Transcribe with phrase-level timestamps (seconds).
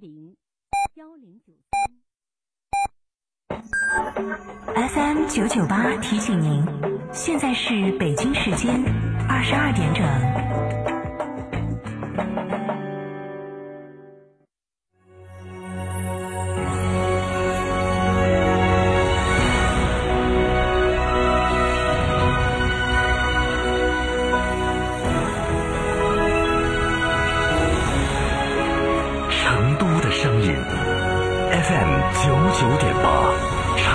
[0.00, 0.34] 零
[0.94, 1.78] 幺零九三。
[4.88, 6.64] FM 九九八提醒您，
[7.12, 8.82] 现在是北京时间
[9.28, 10.39] 二十二点整。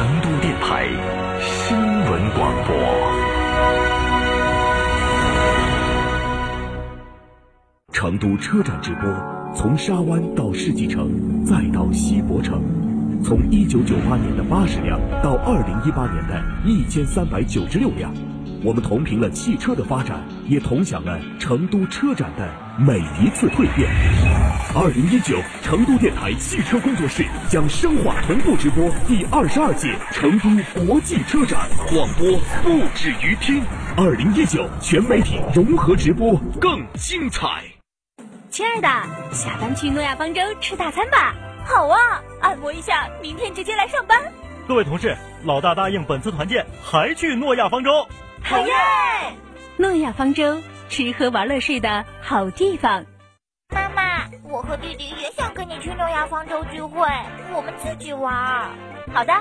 [0.05, 0.86] 成都电台
[1.41, 2.76] 新闻广播，
[7.91, 9.12] 成都车展直播，
[9.55, 11.10] 从沙湾到世纪城，
[11.44, 12.62] 再到西博城，
[13.23, 18.13] 从一九九八年的八十辆到二零一八年的一千三百九十六辆，
[18.66, 23.88] 我们同频了汽车的发展，也同享了成都车展的每一次蜕变。
[24.74, 30.49] 二零一九成都电台汽车工作室将深化同步直播第二十二届成都
[30.84, 32.27] 国际车展，广播
[32.63, 33.62] 不止于听。
[33.96, 37.48] 二零一九全媒体融合直播更精彩。
[38.49, 38.88] 亲爱的，
[39.32, 41.36] 下班去诺亚方舟吃大餐吧。
[41.63, 44.20] 好啊，按摩一下，明天直接来上班。
[44.68, 47.91] 各位同事，老大答应本次团建还去诺亚方舟。
[48.48, 48.74] 好耶！
[49.76, 53.04] 诺亚方舟，吃喝玩乐睡的好地方。
[53.74, 57.07] 妈妈，我和弟弟也想跟你去诺亚方舟聚会，
[57.55, 58.32] 我们自己玩。
[59.12, 59.34] 好的。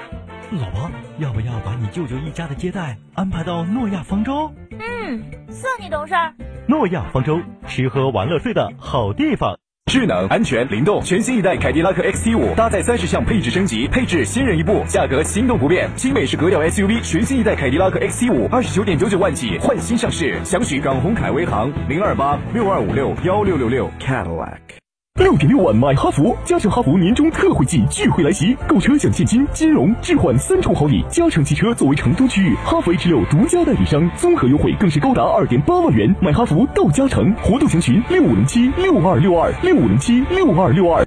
[0.53, 4.51] 老婆，要不要把你舅舅一家的接待安排到诺亚方舟？
[4.71, 6.33] 嗯，算你懂事儿。
[6.67, 9.59] 诺亚方舟，吃喝玩乐睡的好地方。
[9.95, 15.89] 智能、安全、灵动，全新一代凯迪拉克 XT 五搭载三十项配置升级，配置新人一部，价格心动不变。
[15.95, 24.84] 新美式格调 SUV，全新一代凯迪拉克 XT 五二十九点九九万起换新上市，详询港宏凯威行零二八六二五六幺六六六 Cadillac。
[25.21, 31.05] 六点六万买哈弗，加诚哈弗年终特惠季钜惠来袭，购车享现金、金融、置换三重好礼。
[31.09, 36.13] 加诚汽车作为成都区域哈弗 H 六独家代理商，综合优惠更是高达二点八万元。
[36.21, 41.07] 买哈弗到加诚，活动详询六五零七六二六二六五零七六二六二。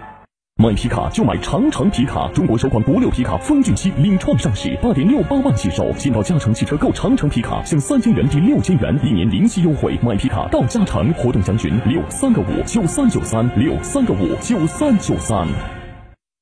[0.61, 5.91] 买皮卡就买长城皮卡，中国首款国六皮卡风骏七领创上市，八点六八万起售。
[5.97, 9.97] 先到嘉诚汽车购长城皮卡，享三千元抵六千元，一年零息优惠。
[10.03, 15.80] 买皮卡到嘉诚，活动详询六三个五九三九三六三个五九三九三。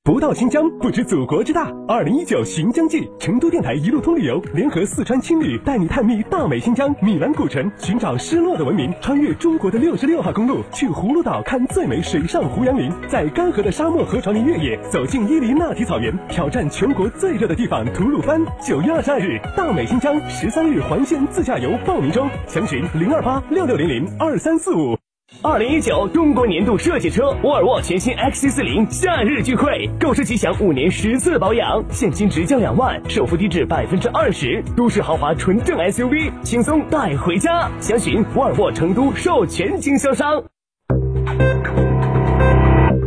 [0.10, 1.72] 不到新疆不知祖国之大。
[1.88, 18.44] 二零一九寻疆记，成都电台一路通旅游联合四川青旅带你探秘大美新疆米兰古城，寻找失落的文明，穿越中国的六十六号公路，去葫芦岛看最美水上胡杨林，在干涸的沙漠河床里越野，走进伊犁那提草原，挑战全国最热的地方吐鲁番。
[18.60, 24.98] 九月二十二日，大美新疆十三日环线自驾游报名中，详询零二八六六零零二三四五。
[25.44, 37.70] 二零一九中国年度设计车沃尔沃全新 XC 四零夏日聚会，购车即享五年十次保养，现金直降两万，首付低至百分之二十，都市豪华纯正 SUV，轻松带回家。
[37.80, 40.44] 详询沃尔沃成都授权经销商。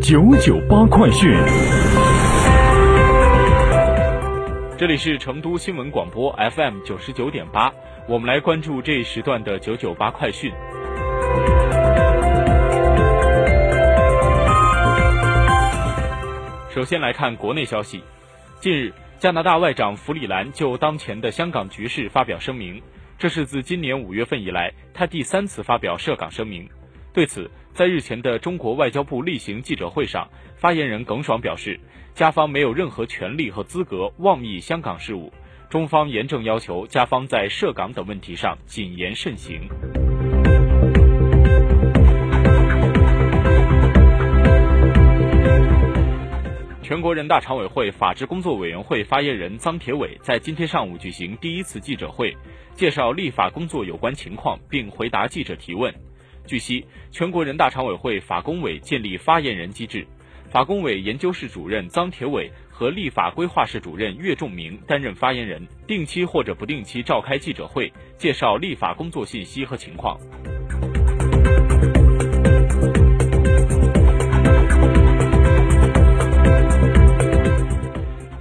[0.01, 1.37] 九九八快讯，
[4.79, 7.71] 这里是成都新闻广播 FM 九十九点八，
[8.09, 10.51] 我们来关注这一时段的九九八快讯。
[16.75, 18.03] 首先来看国内消息，
[18.59, 22.81] 近日，加拿大外长弗里兰就当前的香港局势发表声明，
[23.19, 26.67] 这是自今年五月份以来他第三次发表涉港声明。
[27.13, 31.79] 对此，在日前的中国外交部例行记者会上，发言人耿爽表示，
[32.15, 35.31] 加方没有任何权利和资格妄议香港事务，
[35.69, 39.69] 中方严正要求加方在涉港等问题上谨言慎行。
[47.03, 52.35] 国人大常委会法制工作委员会发言人臧铁伟在今天上午举行第一次记者会，
[52.75, 55.93] 介绍立法工作有关情况，并回答记者提问。
[56.47, 60.07] 据悉，全国人大常委会法工委建立发言人机制，
[60.49, 70.17] 法工委研究室主任臧铁伟和立法规划室主任岳仲明担任发言人，定期或者不定期召开记者会，介绍立法工作信息和情况。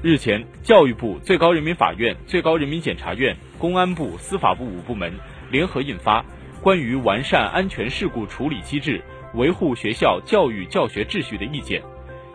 [0.04, 5.14] 日前，教育部、最高人民法院、最高人民检察院、公安部、司法部五部门
[5.52, 6.22] 联合印发
[6.60, 9.00] 《关于完善安全事故处理机制、
[9.36, 11.80] 维护学校教育教学秩序的意见》，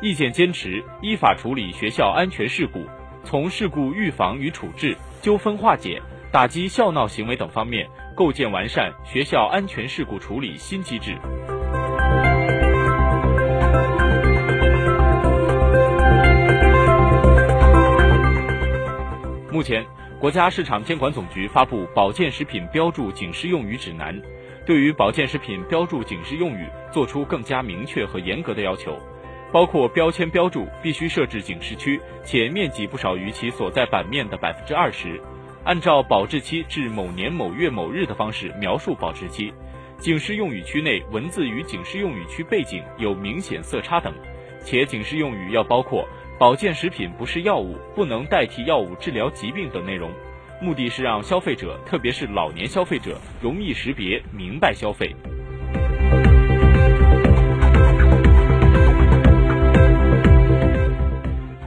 [0.01, 2.87] 意见坚持依法处理学校安全事故，
[3.25, 11.17] 从事故预防与处置、纠纷化解、打击笑闹行为等方面构建完善学校安全事故处理新机制。
[19.57, 19.87] 目前，
[20.21, 24.15] 国家市场监管总局发布《保健食品标注警示用语指南》，
[24.67, 29.01] 对于保健食品标注警示用语作出更加明确和严格的要求，
[29.51, 35.19] 包括标签标注必须设置警示区，且面积不少于其所在版面的百分之二十，
[35.65, 39.55] 按照保质期至某年某月某日的方式描述保质期，
[39.97, 44.13] 警示用语区内文字与警示用语区背景有明显色差等，
[44.63, 46.07] 且警示用语要包括。
[46.39, 50.11] 保健食品不是药物，不能代替药物治疗疾病等内容，
[50.61, 55.17] 目的是让消费者，特别是老年消费者容易识别、明白消费。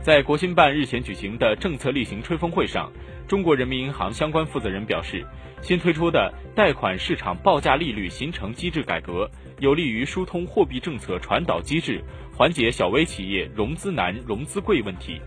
[0.04, 2.92] 在国新办日前举行的政策例行吹风会上，
[3.28, 5.26] 中国人民银行相关负责人表示，
[5.64, 9.30] 新推出的贷款市场报价利率形成机制改革，
[9.60, 12.04] 有利于疏通货币政策传导机制。
[12.40, 15.20] 缓解小微企业融资难、融资贵问题。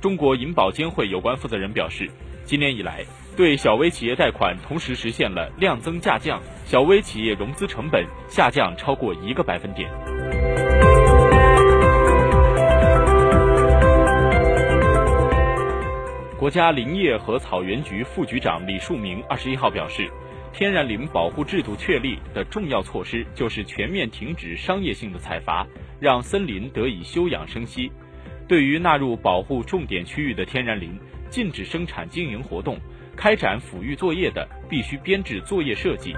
[0.00, 2.10] 中国银保监会有关负责人表示，
[2.46, 3.04] 今年以来，
[3.36, 9.90] 对小微企业贷款同时实现了量增价降，小微企业融资成本下降超过一个百分点。
[16.38, 20.10] 国家林业和草原局副局长李树明二十一号表示，
[20.54, 25.66] 天然林保护制度确立的重要措施就是全面停止商业性的采伐。
[26.00, 27.90] 让森林得以休养生息。
[28.46, 30.98] 对于纳入保护重点区域的天然林，
[31.30, 32.78] 禁止生产经营活动，
[33.16, 36.14] 开展抚育作业的，必须编制作业设计。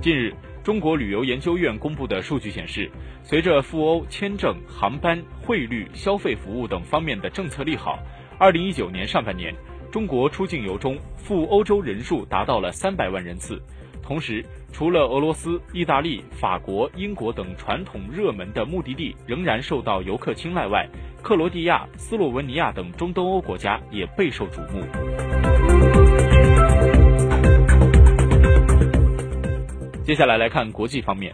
[0.00, 2.88] 近日，中国旅游研究院公布的数据显示，
[3.24, 7.98] 随着赴欧签证、航班、汇率、消费服务等方面的政策利好，
[8.38, 9.52] 二零一九年上半年。
[9.90, 13.60] 中国出境游中赴欧洲人数达到了三百万人次，
[14.02, 14.42] 同时，
[14.72, 20.88] 除了俄罗斯、意大利、法国、英国等传统热门的目的地仍然受到游客青睐外，
[21.22, 25.31] 克罗地亚、斯洛文尼亚等中东欧国家也备受瞩目。
[30.04, 31.32] 接下来来看国际方面，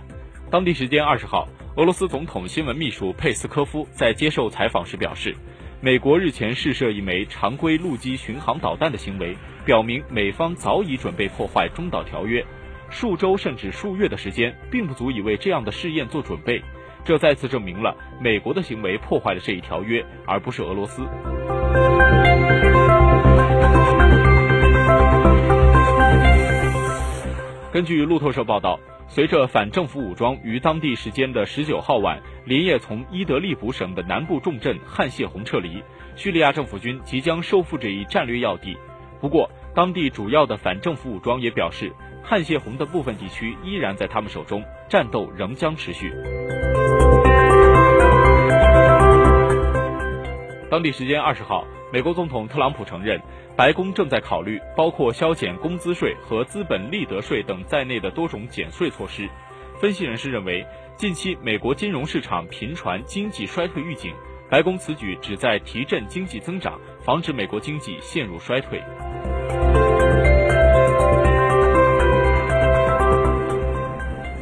[0.51, 5.35] 当地时间二十号，俄罗斯总统新闻秘书佩斯科夫在接受采访时表示。
[5.81, 9.35] 美国日前试射一枚常规陆基巡航导弹的行为，
[9.65, 12.45] 表明美方早已准备破坏中导条约。
[12.91, 16.61] 数周甚至数月的时间，并不足以为这样的试验做准备。
[17.05, 21.07] 这再次证明了美国的行为破坏了这一条约，而不是俄罗斯。
[27.79, 28.81] 根据路透社报道。
[29.07, 35.81] 随着反政府武装于当地时间的十九号晚连夜从伊德利卜省的南部重镇汉谢洪撤离，
[36.17, 38.77] 叙利亚政府军即将收复这一战略要地。
[39.21, 46.13] 不过，当地主要的反政府武装也表示，汉谢洪的部分地区依然在他们手中，战斗仍将持续。
[50.69, 53.21] 当地时间二十号，美国总统特朗普承认。
[53.57, 59.29] 白宫正在考虑包括削减工资税和资本利得税等在内的多种减税措施。
[59.81, 60.65] 分析人士认为，
[60.97, 64.15] 近期美国金融市场频传经济衰退预警，
[64.49, 68.81] 白宫此举旨在提振经济增长，防止美国经济陷入衰退。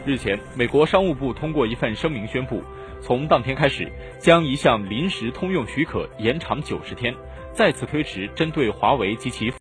[0.07, 2.63] 日前，美国商务部通过一份声明宣布，
[3.03, 7.13] 从当天开始，将一项临时通用许可延长九十天。
[7.53, 9.53] 再次推迟针对华为及其。